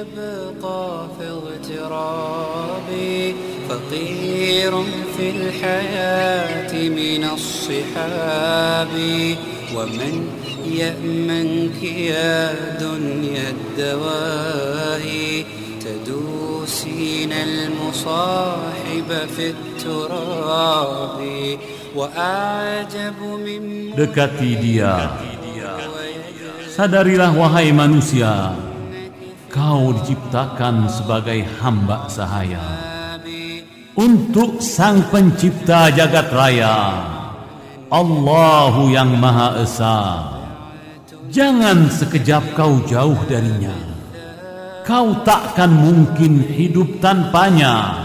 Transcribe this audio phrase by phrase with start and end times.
[0.00, 3.20] يبقى في اغترابي
[3.68, 4.72] فقير
[5.16, 8.88] في الحياة من الصحاب
[9.76, 10.28] ومن
[10.70, 15.04] يأمنك يا دنيا الدواء
[15.84, 21.20] تدوسين المصاحب في التراب
[21.96, 25.16] وأعجب من dekati dia.
[26.76, 28.65] Sadarilah wahai manusia.
[29.56, 32.60] Kau diciptakan sebagai hamba sahaya.
[33.96, 36.76] Untuk Sang Pencipta jagat raya,
[37.88, 40.00] Allahu yang Maha Esa.
[41.32, 43.72] Jangan sekejap kau jauh darinya.
[44.84, 47.96] Kau takkan mungkin hidup tanpanya.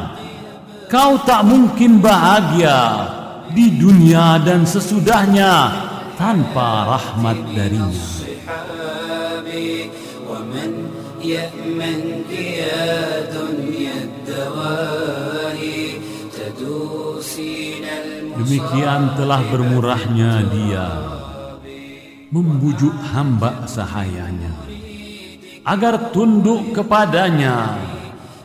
[0.88, 2.79] Kau tak mungkin bahagia
[3.52, 5.67] di dunia dan sesudahnya
[6.16, 8.22] tanpa rahmat darinya.
[11.21, 15.81] الصحاب ومن يأمنك يا دنيا الدواهي
[16.32, 17.84] تدوسين
[18.37, 20.87] Demikian telah bermurahnya dia
[22.28, 24.53] membujuk hamba sahayanya
[25.65, 27.81] agar tunduk kepadanya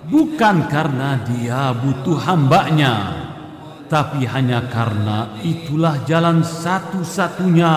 [0.08, 3.20] bukan karena dia butuh hambanya
[3.92, 7.76] tapi hanya karena itulah jalan satu-satunya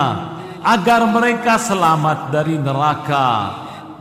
[0.65, 3.53] agar mereka selamat dari neraka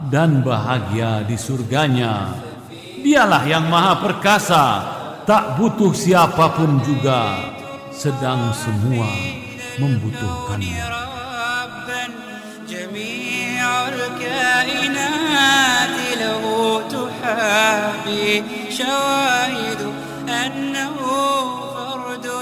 [0.08, 2.32] dan bahagia di surganya.
[3.04, 4.66] Dialah yang maha perkasa,
[5.28, 7.52] tak butuh siapa pun juga,
[7.92, 9.12] sedang semua
[9.76, 10.88] membutuhkannya.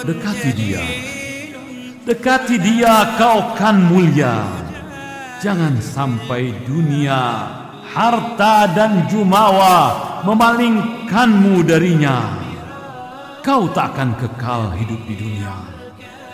[0.08, 0.84] Dekati dia,
[2.08, 4.67] dekati dia kau kan mulia.
[5.38, 7.46] Jangan sampai dunia,
[7.94, 9.94] harta dan jumawa
[10.26, 12.26] memalingkanmu darinya.
[13.46, 15.56] Kau tak akan kekal hidup di dunia.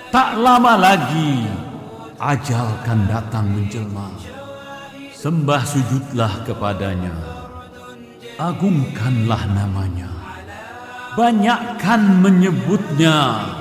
[0.07, 1.43] Tak lama lagi,
[2.15, 4.07] ajal akan datang menjelma.
[5.11, 7.15] Sembah sujudlah kepadanya.
[8.39, 10.11] Agungkanlah namanya.
[11.19, 13.51] Banyakkan menyebutnya.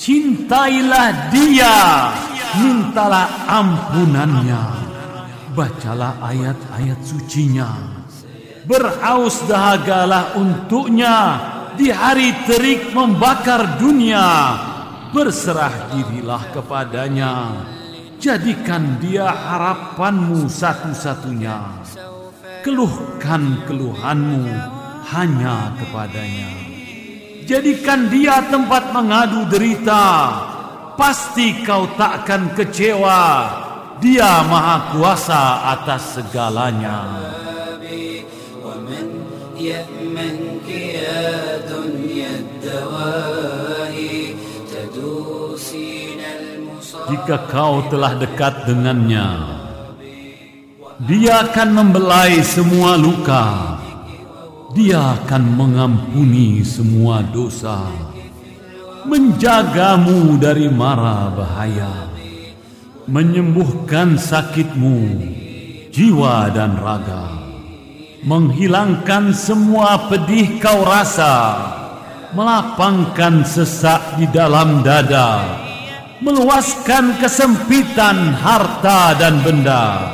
[0.00, 1.76] Cintailah dia,
[2.58, 4.62] mintalah ampunannya.
[5.54, 7.70] Bacalah ayat-ayat sucinya.
[8.66, 11.16] Berhaus dahagalah untuknya
[11.74, 14.56] di hari terik membakar dunia.
[15.10, 17.66] Berserah dirilah kepadanya.
[18.20, 21.82] Jadikan dia harapanmu satu-satunya.
[22.60, 24.44] Keluhkan keluhanmu
[25.10, 26.52] hanya kepadanya.
[27.48, 30.06] Jadikan dia tempat mengadu derita.
[30.95, 33.21] Pasti kau takkan kecewa.
[33.99, 36.99] Dia maha kuasa atas segalanya.
[38.65, 39.07] ومن
[39.57, 44.33] يأمنك يا دنيا الدواهي
[44.71, 49.27] تدوسين المصاب Jika kau telah dekat dengannya,
[51.05, 53.77] dia akan membelai semua luka.
[54.73, 57.85] Dia akan mengampuni semua dosa.
[59.00, 62.12] Menjagamu dari mara bahaya.
[63.08, 65.24] Menyembuhkan sakitmu,
[65.88, 67.40] jiwa dan raga.
[68.20, 71.56] Menghilangkan semua pedih kau rasa.
[72.36, 75.48] Melapangkan sesak di dalam dada.
[76.20, 80.12] Meluaskan kesempitan harta dan benda.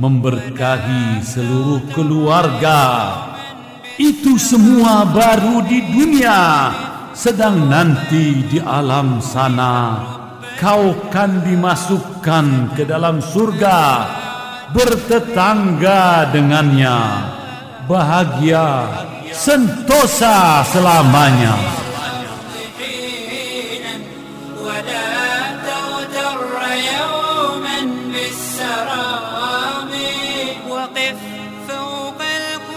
[0.00, 2.80] Memberkahi seluruh keluarga.
[3.96, 6.68] Itu semua baru di dunia,
[7.16, 10.04] sedang nanti di alam sana.
[10.60, 14.04] Kau kan dimasukkan ke dalam surga
[14.76, 16.96] bertetangga dengannya.
[17.88, 18.84] Bahagia
[19.32, 21.56] sentosa selamanya.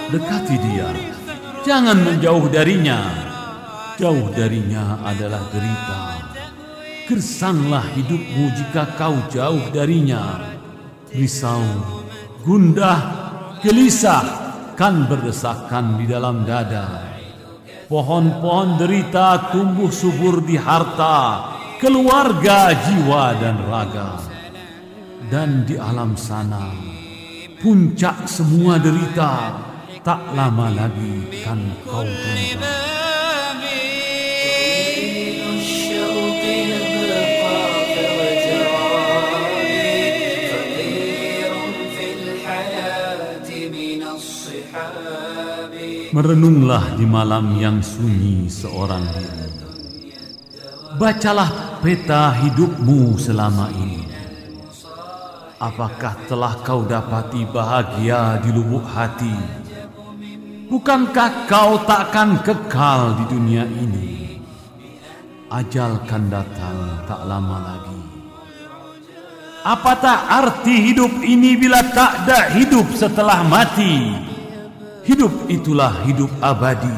[0.09, 0.89] Dekati dia.
[1.62, 3.28] Jangan menjauh darinya.
[3.99, 6.23] Jauh darinya adalah derita.
[7.03, 10.39] Gersanglah hidupmu jika kau jauh darinya.
[11.11, 11.67] Risau,
[12.47, 12.99] gundah,
[13.59, 14.23] gelisah
[14.79, 17.11] kan berdesakan di dalam dada.
[17.91, 21.51] Pohon-pohon derita tumbuh subur di harta,
[21.83, 24.15] keluarga, jiwa dan raga.
[25.27, 26.71] Dan di alam sana,
[27.59, 29.59] puncak semua derita,
[30.07, 32.98] tak lama lagi kan kau jumpa.
[46.09, 49.49] Merenunglah di malam yang sunyi seorang diri.
[50.99, 54.03] Bacalah peta hidupmu selama ini.
[55.59, 59.35] Apakah telah kau dapati bahagia di lubuk hati?
[60.69, 64.39] Bukankah kau takkan kekal di dunia ini?
[65.49, 67.88] Ajal kan datang tak lama lagi.
[69.59, 74.15] Apatah arti hidup ini bila tak ada hidup setelah mati?
[75.03, 76.95] Hidup itulah hidup abadi.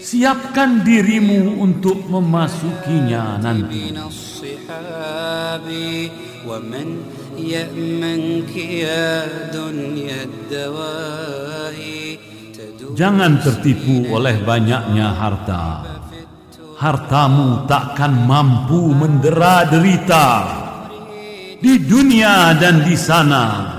[0.00, 3.92] Siapkan dirimu untuk memasukinya nanti.
[12.96, 15.64] Jangan tertipu oleh banyaknya harta.
[16.80, 20.57] Hartamu takkan mampu mendera derita
[21.58, 23.76] di dunia dan di sana.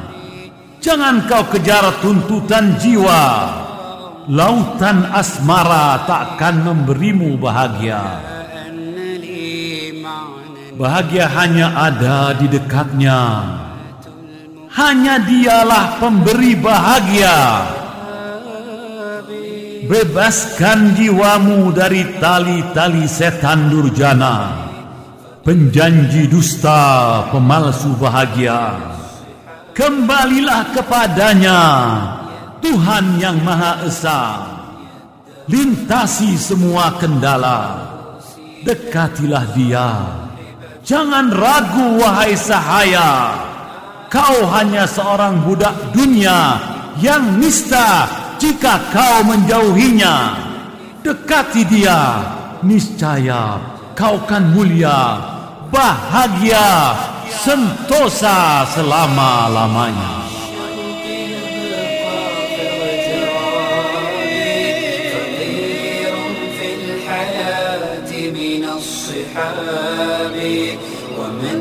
[0.79, 3.23] Jangan kau kejar tuntutan jiwa.
[4.29, 8.21] Lautan asmara takkan memberimu bahagia.
[10.79, 13.19] Bahagia hanya ada di dekatnya.
[14.69, 17.39] Hanya dialah pemberi bahagia.
[19.89, 24.68] Bebaskan jiwamu dari tali-tali setan durjana.
[25.43, 28.75] Penjanji dusta, pemalsu bahagia.
[29.73, 31.61] Kembalilah kepadanya.
[32.59, 34.21] Tuhan yang Maha Esa
[35.49, 37.87] Lintasi semua kendala
[38.67, 39.89] Dekatilah dia
[40.83, 43.33] Jangan ragu wahai sahaya
[44.11, 46.59] Kau hanya seorang budak dunia
[46.99, 47.87] Yang nista
[48.39, 50.35] jika kau menjauhinya
[50.99, 51.99] Dekati dia
[52.59, 55.19] Niscaya kau kan mulia
[55.67, 56.95] Bahagia
[57.27, 60.19] Sentosa selama-lamanya.
[71.19, 71.59] ومن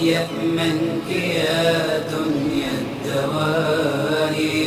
[0.00, 4.58] يأمنك يا دنيا الدواهي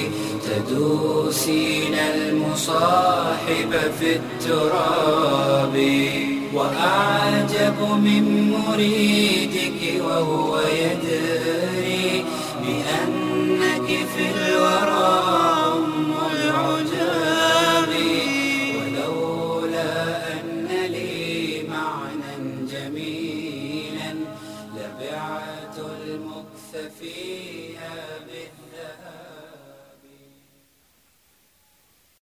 [0.46, 5.76] تدوسين المصاحب في التراب.
[6.54, 10.51] وأعجب من مريدك وهو